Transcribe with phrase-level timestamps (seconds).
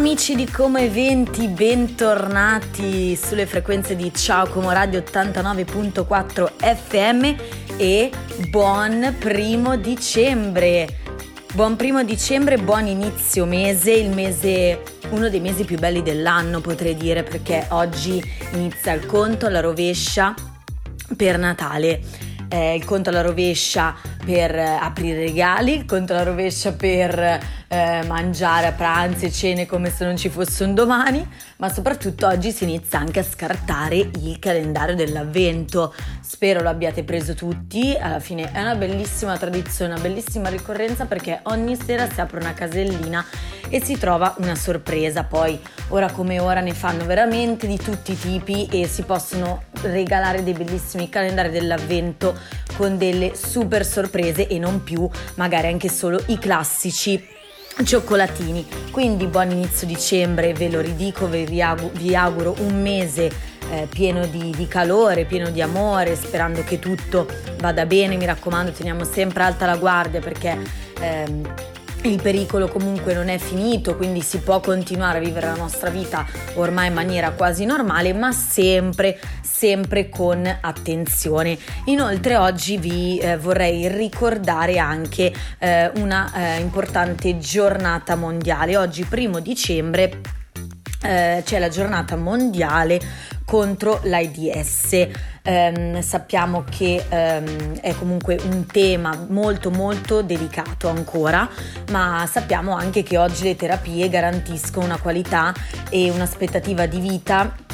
[0.00, 7.34] Amici di Como Eventi, bentornati sulle frequenze di Ciao Como Radio 89.4 FM
[7.76, 8.10] e
[8.48, 11.00] buon primo dicembre.
[11.52, 14.80] Buon primo dicembre, buon inizio mese, il mese,
[15.10, 20.34] uno dei mesi più belli dell'anno potrei dire perché oggi inizia il conto alla rovescia
[21.14, 22.00] per Natale.
[22.48, 23.94] Eh, il conto alla rovescia
[24.24, 29.90] per aprire regali, il conto alla rovescia per eh, mangiare a pranzi e cene come
[29.90, 31.24] se non ci fosse un domani,
[31.58, 35.94] ma soprattutto oggi si inizia anche a scartare il calendario dell'avvento.
[36.20, 41.40] Spero lo abbiate preso tutti, alla fine è una bellissima tradizione, una bellissima ricorrenza perché
[41.44, 43.24] ogni sera si apre una casellina
[43.68, 45.22] e si trova una sorpresa.
[45.22, 45.56] Poi
[45.88, 50.54] ora come ora ne fanno veramente di tutti i tipi e si possono regalare dei
[50.54, 52.36] bellissimi calendari dell'avvento
[52.76, 57.38] con delle super sorprese e non più magari anche solo i classici
[57.84, 58.66] cioccolatini.
[58.90, 63.30] Quindi buon inizio dicembre, ve lo ridico, vi, auguro, vi auguro un mese
[63.70, 67.26] eh, pieno di, di, calore, pieno di amore, sperando che tutto
[67.58, 68.16] vada bene.
[68.16, 70.58] Mi raccomando, teniamo sempre alta la guardia perché...
[71.00, 71.54] Ehm,
[72.02, 76.26] il pericolo comunque non è finito, quindi si può continuare a vivere la nostra vita
[76.54, 79.18] ormai in maniera quasi normale, ma sempre,
[79.60, 81.58] sempre con attenzione.
[81.84, 88.78] Inoltre oggi vi eh, vorrei ricordare anche eh, una eh, importante giornata mondiale.
[88.78, 90.18] Oggi, primo dicembre,
[91.02, 92.98] eh, c'è la giornata mondiale
[93.44, 95.08] contro l'AIDS.
[95.42, 101.46] Um, sappiamo che um, è comunque un tema molto molto delicato ancora,
[101.90, 105.52] ma sappiamo anche che oggi le terapie garantiscono una qualità
[105.90, 107.68] e un'aspettativa di vita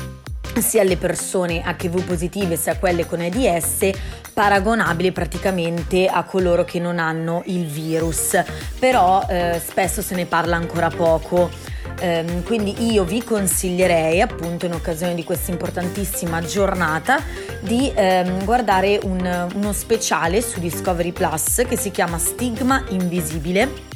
[0.61, 3.91] sia alle persone HIV positive sia a quelle con AIDS
[4.33, 8.39] paragonabile praticamente a coloro che non hanno il virus,
[8.79, 11.51] però eh, spesso se ne parla ancora poco.
[11.99, 17.23] Um, quindi io vi consiglierei appunto in occasione di questa importantissima giornata
[17.61, 23.95] di um, guardare un, uno speciale su Discovery Plus che si chiama Stigma Invisibile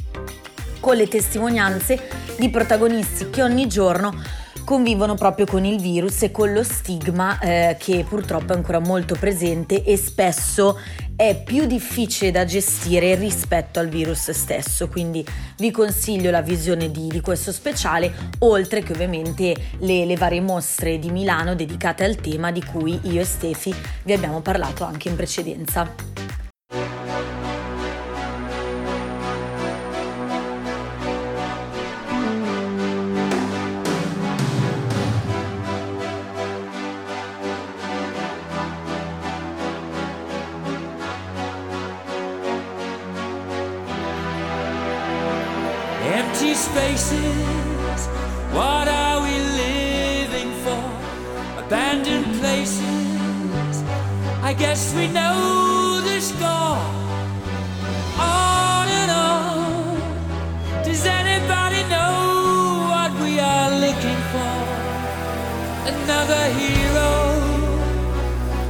[0.79, 2.07] con le testimonianze
[2.39, 4.13] di protagonisti che ogni giorno
[4.63, 9.15] convivono proprio con il virus e con lo stigma eh, che purtroppo è ancora molto
[9.19, 10.77] presente e spesso
[11.15, 14.87] è più difficile da gestire rispetto al virus stesso.
[14.87, 15.23] Quindi
[15.57, 20.97] vi consiglio la visione di, di questo speciale, oltre che ovviamente le, le varie mostre
[20.97, 23.73] di Milano dedicate al tema di cui io e Stefi
[24.03, 26.30] vi abbiamo parlato anche in precedenza.
[54.51, 56.83] I guess we know the score.
[58.19, 60.83] On and on.
[60.83, 64.55] Does anybody know what we are looking for?
[65.93, 67.11] Another hero,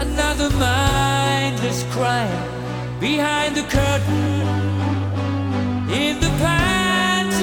[0.06, 4.41] another mindless crime behind the curtain
[5.90, 7.41] in the past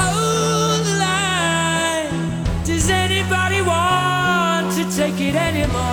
[0.00, 2.64] Hold the line.
[2.64, 5.91] Does anybody want to take it anymore?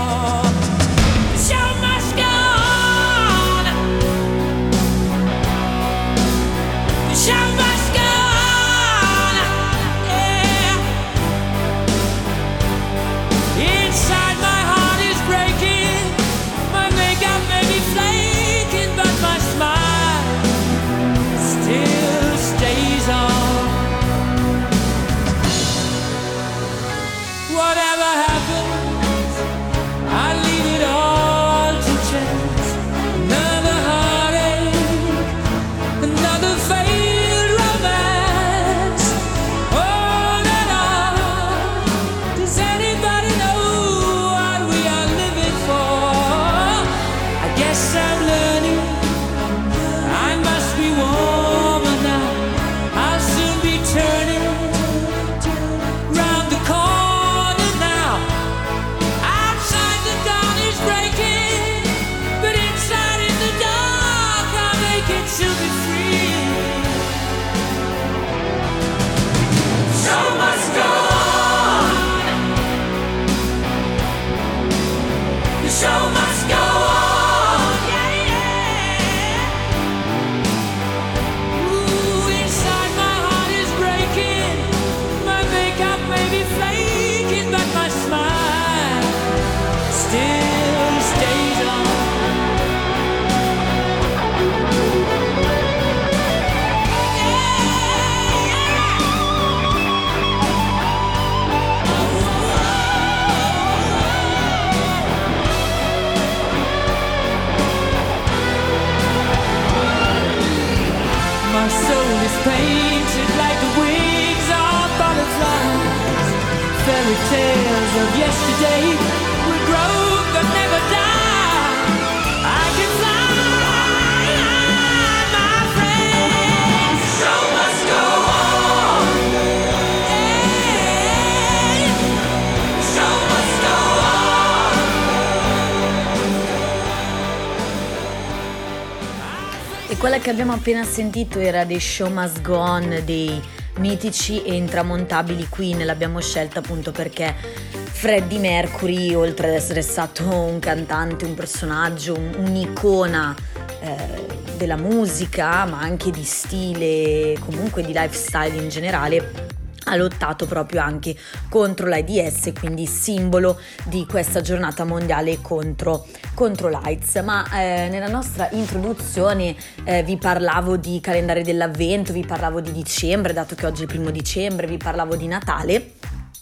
[139.99, 143.41] Quella che abbiamo appena sentito era dei Show Must Go On dei
[143.79, 150.59] mitici e intramontabili Queen, l'abbiamo scelta appunto perché Freddie Mercury, oltre ad essere stato un
[150.59, 153.35] cantante, un personaggio, un- un'icona
[153.81, 154.25] eh,
[154.55, 159.47] della musica, ma anche di stile, comunque di lifestyle in generale,
[159.85, 161.15] ha lottato proprio anche
[161.49, 166.05] contro l'AIDS, quindi simbolo di questa giornata mondiale contro,
[166.39, 167.17] contro l'AIDS.
[167.17, 169.53] Ma eh, nella nostra introduzione
[169.83, 173.89] eh, vi parlavo di calendario dell'avvento, vi parlavo di dicembre, dato che oggi è il
[173.89, 175.95] primo dicembre, vi parlavo di Natale.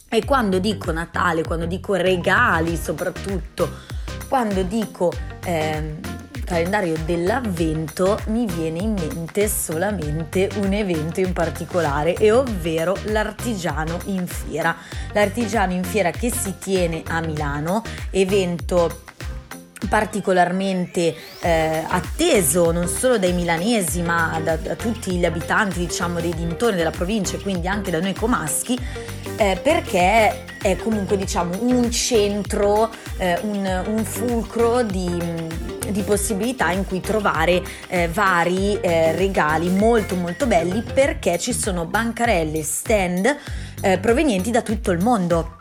[0.08, 3.68] E quando dico Natale, quando dico regali soprattutto,
[4.30, 5.12] quando dico
[5.44, 6.00] ehm,
[6.46, 14.28] calendario dell'avvento, mi viene in mente solamente un evento in particolare, e ovvero l'artigiano in
[14.28, 14.76] fiera.
[15.14, 19.06] L'artigiano in fiera che si tiene a Milano, evento
[19.90, 26.34] particolarmente eh, atteso non solo dai milanesi ma da, da tutti gli abitanti diciamo dei
[26.34, 28.78] dintorni della provincia e quindi anche da noi comaschi
[29.38, 35.22] eh, perché è comunque diciamo un centro, eh, un, un fulcro di,
[35.90, 41.86] di possibilità in cui trovare eh, vari eh, regali molto molto belli perché ci sono
[41.86, 43.38] bancarelle, stand
[43.82, 45.57] eh, provenienti da tutto il mondo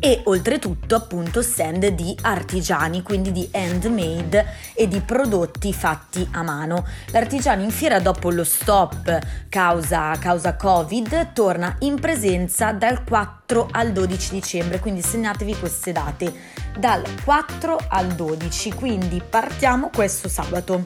[0.00, 6.86] e oltretutto appunto stand di artigiani, quindi di handmade e di prodotti fatti a mano.
[7.10, 9.18] L'artigiano in fiera dopo lo stop
[9.48, 16.32] causa, causa Covid torna in presenza dal 4 al 12 dicembre, quindi segnatevi queste date,
[16.76, 20.82] dal 4 al 12, quindi partiamo questo sabato.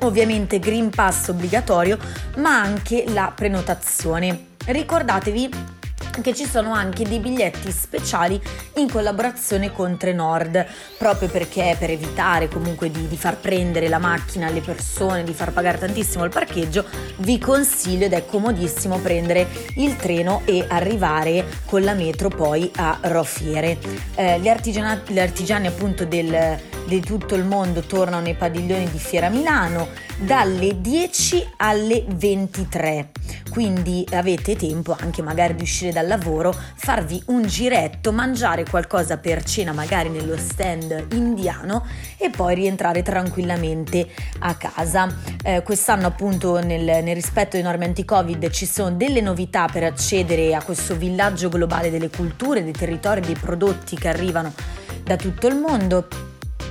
[0.00, 1.96] Ovviamente Green Pass obbligatorio,
[2.36, 4.46] ma anche la prenotazione.
[4.64, 5.80] Ricordatevi
[6.20, 8.40] che ci sono anche dei biglietti speciali
[8.74, 10.66] in collaborazione con Trenord,
[10.98, 15.52] proprio perché per evitare comunque di, di, far prendere la macchina alle persone, di far
[15.52, 16.84] pagare tantissimo il parcheggio,
[17.18, 22.98] vi consiglio ed è comodissimo prendere il treno e arrivare con la metro poi a
[23.02, 23.78] Rofiere.
[24.14, 29.88] Eh, gli, artigiani appunto del, di tutto il mondo tornano nei padiglioni di Fiera Milano
[30.18, 33.11] dalle 10 alle 23
[33.50, 39.44] quindi avete tempo anche magari di uscire dal lavoro farvi un giretto mangiare qualcosa per
[39.44, 41.84] cena magari nello stand indiano
[42.16, 44.08] e poi rientrare tranquillamente
[44.40, 45.14] a casa.
[45.42, 50.54] Eh, quest'anno appunto nel, nel rispetto dei norme anti-covid ci sono delle novità per accedere
[50.54, 54.52] a questo villaggio globale delle culture dei territori dei prodotti che arrivano
[55.04, 56.08] da tutto il mondo.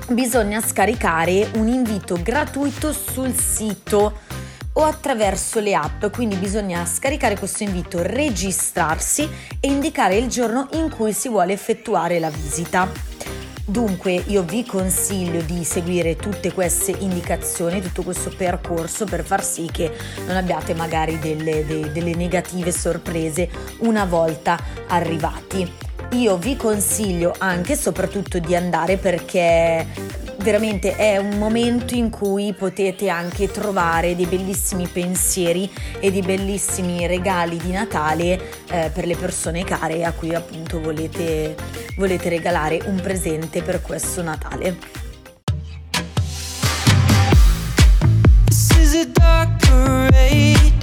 [0.10, 4.29] Bisogna scaricare un invito gratuito sul sito
[4.74, 9.28] o attraverso le app, quindi bisogna scaricare questo invito, registrarsi
[9.60, 12.90] e indicare il giorno in cui si vuole effettuare la visita.
[13.66, 19.70] Dunque io vi consiglio di seguire tutte queste indicazioni, tutto questo percorso per far sì
[19.72, 23.50] che non abbiate magari delle, delle, delle negative sorprese
[23.80, 29.86] una volta arrivati io vi consiglio anche e soprattutto di andare perché
[30.38, 37.06] veramente è un momento in cui potete anche trovare dei bellissimi pensieri e dei bellissimi
[37.08, 38.39] regali di Natale
[38.70, 41.56] eh, per le persone care a cui appunto volete,
[41.98, 44.77] volete regalare un presente per questo Natale.
[48.46, 50.81] This is a dark parade,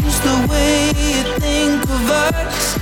[0.00, 2.78] change the way you think of us,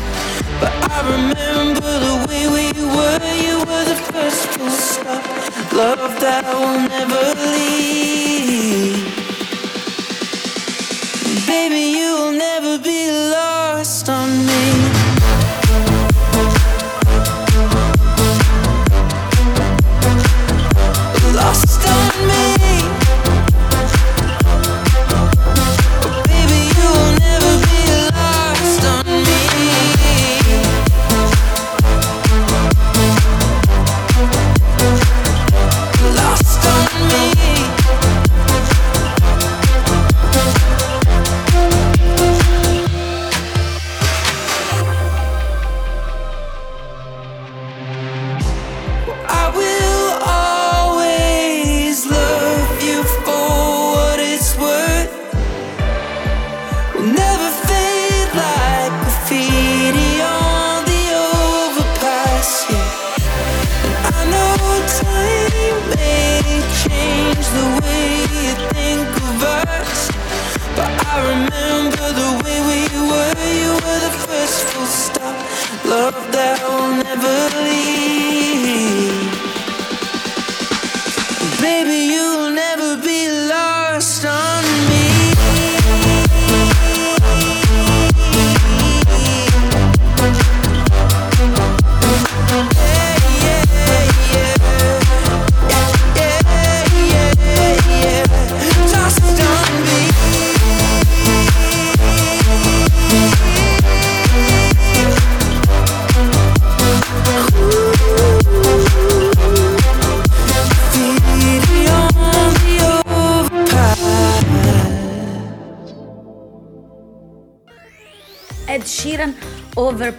[0.60, 3.16] but I remember the way we were.
[3.46, 5.24] You were the first full stop,
[5.72, 9.14] love that will never leave.
[11.46, 14.45] Baby, you'll never be lost on me.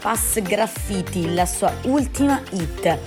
[0.07, 2.97] Overpass Graffiti, la sua ultima hit.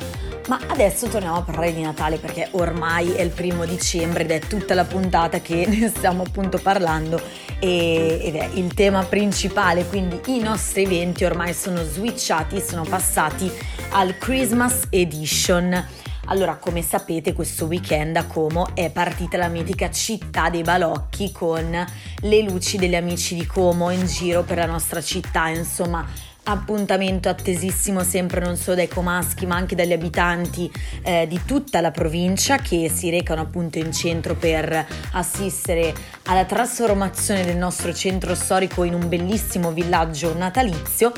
[0.49, 4.39] Ma adesso torniamo a parlare di Natale perché ormai è il primo dicembre ed è
[4.41, 7.19] tutta la puntata che ne stiamo appunto parlando
[7.59, 13.51] e- ed è il tema principale, quindi i nostri eventi ormai sono switchati, sono passati
[13.93, 15.83] al Christmas Edition.
[16.27, 21.87] Allora, come sapete, questo weekend a Como è partita la mitica città dei balocchi con
[22.21, 26.07] le luci degli amici di Como in giro per la nostra città, insomma,
[26.45, 30.71] appuntamento attesissimo sempre non solo dai comaschi ma anche dagli abitanti
[31.03, 35.95] eh, di tutta la provincia che si recano appunto in centro per assistere
[36.25, 41.13] alla trasformazione del nostro centro storico in un bellissimo villaggio natalizio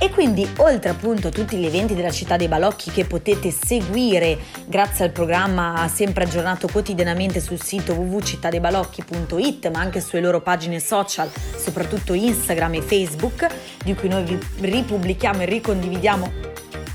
[0.00, 4.38] e quindi, oltre appunto a tutti gli eventi della città dei balocchi che potete seguire
[4.66, 11.28] grazie al programma sempre aggiornato quotidianamente sul sito www.cittadeibalocchi.it, ma anche sulle loro pagine social,
[11.56, 13.46] soprattutto Instagram e Facebook,
[13.82, 16.32] di cui noi vi ripubblichiamo e ricondividiamo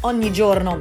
[0.01, 0.79] ogni giorno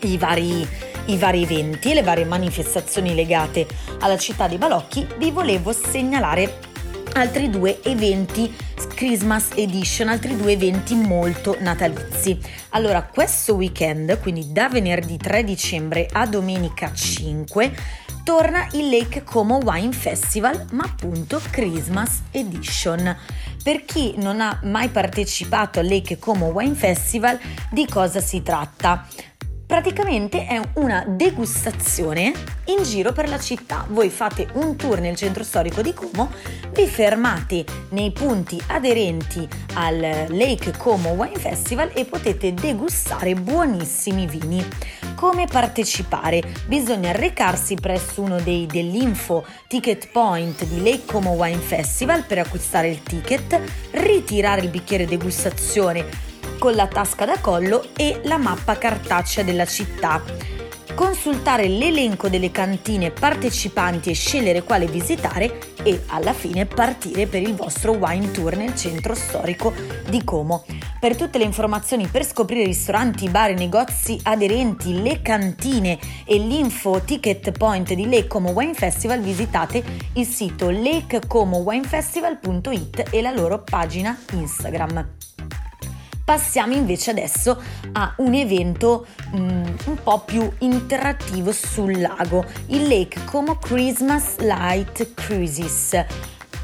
[0.00, 0.66] i vari,
[1.06, 3.68] i vari eventi e le varie manifestazioni legate
[4.00, 6.68] alla città dei balocchi, vi volevo segnalare
[7.12, 8.52] altri due eventi
[8.86, 12.38] Christmas Edition, altri due eventi molto natalizi.
[12.70, 17.74] Allora, questo weekend, quindi da venerdì 3 dicembre a domenica 5,
[18.24, 23.16] torna il Lake Como Wine Festival, ma appunto Christmas Edition.
[23.62, 27.38] Per chi non ha mai partecipato al Lake Como Wine Festival,
[27.70, 29.06] di cosa si tratta?
[29.70, 32.32] Praticamente è una degustazione
[32.64, 33.86] in giro per la città.
[33.88, 36.28] Voi fate un tour nel centro storico di Como,
[36.72, 44.66] vi fermate nei punti aderenti al Lake Como Wine Festival e potete degustare buonissimi vini.
[45.14, 46.42] Come partecipare?
[46.66, 52.88] Bisogna recarsi presso uno dei dell'info ticket point di Lake Como Wine Festival per acquistare
[52.88, 53.60] il ticket,
[53.92, 56.29] ritirare il bicchiere degustazione
[56.60, 60.22] con la tasca da collo e la mappa cartacea della città.
[60.94, 67.54] Consultare l'elenco delle cantine partecipanti e scegliere quale visitare e alla fine partire per il
[67.54, 69.72] vostro wine tour nel centro storico
[70.10, 70.66] di Como.
[71.00, 77.52] Per tutte le informazioni per scoprire ristoranti, bar negozi aderenti, le cantine e l'info ticket
[77.52, 85.29] point di Lake Como Wine Festival visitate il sito lakecomowinefestival.it e la loro pagina Instagram.
[86.30, 87.60] Passiamo invece adesso
[87.90, 95.12] a un evento mm, un po' più interattivo sul lago, il Lake Como Christmas Light
[95.14, 96.04] Cruises.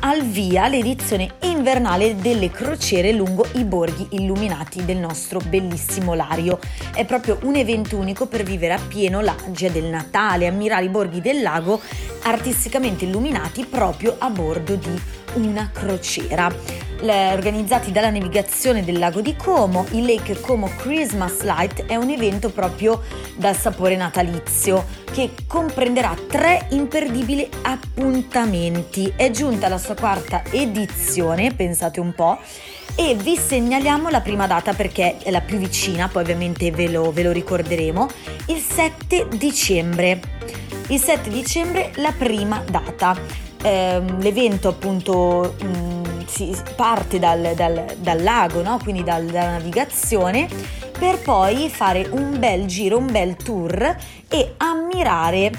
[0.00, 6.61] al via l'edizione invernale delle crociere lungo i borghi illuminati del nostro bellissimo Lario.
[6.94, 11.20] È proprio un evento unico per vivere appieno la magia del Natale, ammirare i borghi
[11.20, 11.80] del lago
[12.23, 15.00] artisticamente illuminati proprio a bordo di
[15.36, 16.54] una crociera.
[16.98, 22.50] Organizzati dalla navigazione del lago di Como, il Lake Como Christmas Light è un evento
[22.50, 23.02] proprio
[23.36, 29.12] dal sapore natalizio che comprenderà tre imperdibili appuntamenti.
[29.14, 32.38] È giunta la sua quarta edizione, pensate un po',
[32.94, 37.12] e vi segnaliamo la prima data perché è la più vicina, poi ovviamente ve lo,
[37.12, 38.08] ve lo ricorderemo,
[38.46, 40.20] il 7 dicembre.
[40.88, 43.45] Il 7 dicembre la prima data.
[43.66, 48.78] Ehm, l'evento appunto mh, si parte dal, dal- dal lago, no?
[48.80, 50.49] quindi dal- dalla navigazione,
[50.96, 53.96] per poi fare un bel giro, un bel tour
[54.28, 55.50] e ammirare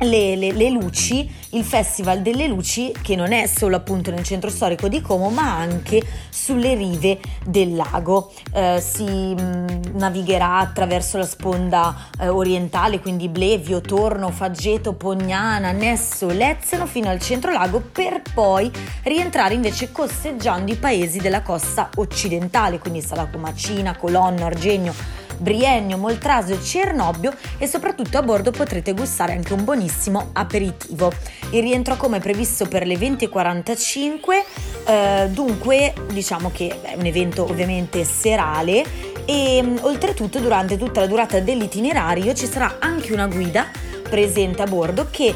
[0.00, 4.48] le, le- le luci, il Festival delle Luci che non è solo appunto nel centro
[4.50, 8.32] storico di Como ma anche sulle rive del lago.
[8.52, 16.28] Eh, si mh, navigherà attraverso la sponda eh, orientale, quindi Blevio, Torno, Faggeto, Pognana, Nesso,
[16.28, 18.70] Lezzano fino al centro lago per poi
[19.02, 24.94] rientrare invece costeggiando i paesi della costa occidentale, quindi Salacomacina, Colonno, Argegno,
[25.40, 31.12] Briennio, Moltraso e Cernobbio e soprattutto a bordo potrete gustare anche un buonissimo aperitivo.
[31.50, 34.44] Il rientro come previsto per le 20.45,
[34.86, 38.84] eh, dunque diciamo che è un evento ovviamente serale
[39.24, 43.66] e mh, oltretutto durante tutta la durata dell'itinerario ci sarà anche una guida
[44.08, 45.34] presente a bordo che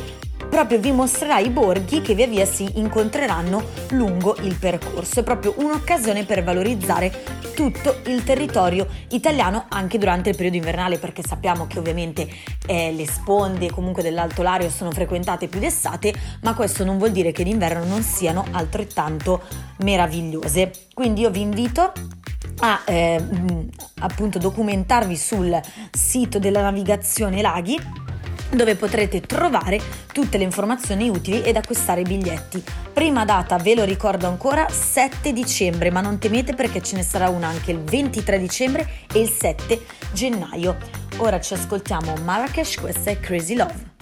[0.55, 5.19] proprio vi mostrerà i borghi che via via si incontreranno lungo il percorso.
[5.19, 7.11] È proprio un'occasione per valorizzare
[7.57, 12.29] tutto il territorio italiano anche durante il periodo invernale perché sappiamo che ovviamente
[12.67, 17.33] eh, le sponde comunque dell'Alto Lario sono frequentate più d'estate ma questo non vuol dire
[17.33, 19.43] che d'inverno non siano altrettanto
[19.79, 20.71] meravigliose.
[20.95, 21.93] Quindi io vi invito
[22.61, 23.69] a eh, mh,
[24.03, 28.04] appunto documentarvi sul sito della navigazione laghi
[28.55, 29.81] dove potrete trovare
[30.13, 32.63] tutte le informazioni utili ed acquistare i biglietti.
[32.93, 37.29] Prima data, ve lo ricordo ancora, 7 dicembre, ma non temete perché ce ne sarà
[37.29, 39.81] una anche il 23 dicembre e il 7
[40.13, 40.77] gennaio.
[41.19, 43.94] Ora ci ascoltiamo Marrakesh, questa è Crazy Love.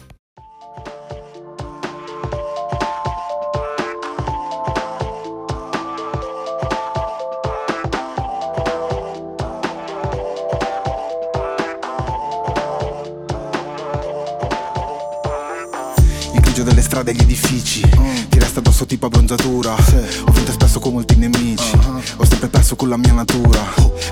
[17.02, 17.80] Grigio delle strade e gli edifici
[18.28, 21.76] Ti resta addosso tipo abbronzatura Ho vinto spesso con molti nemici.
[22.16, 23.60] Ho sempre perso con la mia natura.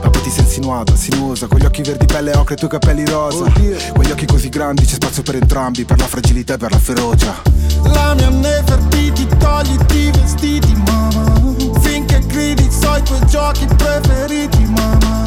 [0.02, 2.70] Ma poi ti sei insinuata, sinuosa Con gli occhi verdi pelle ocre e i tuoi
[2.70, 3.44] capelli rosa.
[3.92, 7.42] Quegli occhi così grandi c'è spazio per entrambi Per la fragilità e per la ferocia.
[7.84, 15.24] La mia Nefertiti, togliti i vestiti, mamma Finché gridi so i tuoi giochi preferiti, mamma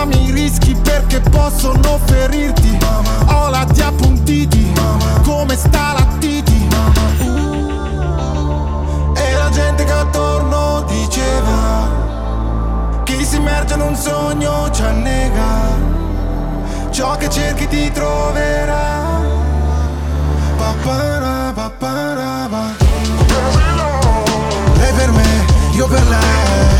[0.00, 2.78] Ami i rischi perché possono ferirti
[3.26, 4.72] Ho la ti appuntiti,
[5.22, 6.04] come sta la
[9.14, 11.88] E la gente che attorno diceva
[13.04, 15.92] Chi si immerge in un sogno ci annega.
[16.90, 19.20] Ciò che cerchi ti troverà.
[20.56, 22.72] Papara, papara, pa.
[24.76, 26.73] Lei per me, io per lei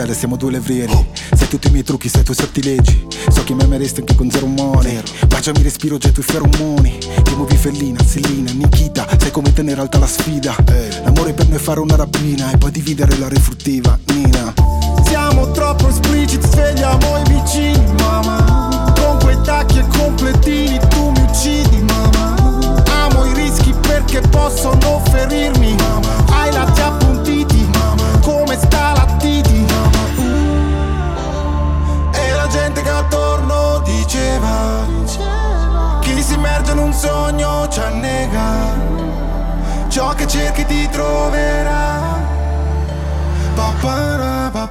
[0.00, 3.06] Siamo due gazzelle, siamo due levrieri Sai tutti i miei trucchi, sai i tuoi sortilegi
[3.30, 6.98] So che mi ameresti anche con zero money Baciami respiro, getto i feromoni.
[6.98, 10.56] Ti muovi fellina, Selina, Nikita Sai come tenere alta la sfida.
[11.04, 14.29] L'amore per noi è fare una rapina E poi dividere la refruttiva, Nina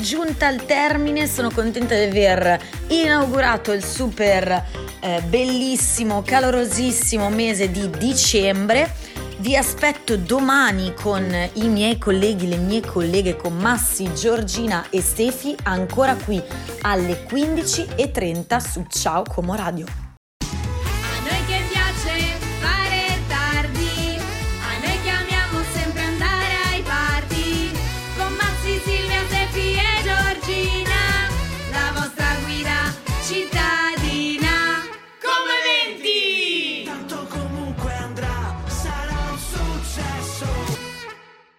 [0.02, 1.26] giunta al termine.
[1.26, 4.66] Sono contenta di aver inaugurato il super
[5.00, 8.92] eh, bellissimo, calorosissimo mese di dicembre.
[9.38, 15.56] Vi aspetto domani con i miei colleghi, le mie colleghe, con Massi, Giorgina e Stefi,
[15.64, 16.40] ancora qui
[16.82, 20.01] alle 15.30 su Ciao Como Radio.